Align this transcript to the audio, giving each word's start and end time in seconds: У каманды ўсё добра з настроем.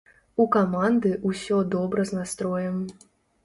У 0.45 0.47
каманды 0.55 1.11
ўсё 1.33 1.61
добра 1.77 2.09
з 2.13 2.19
настроем. 2.23 2.85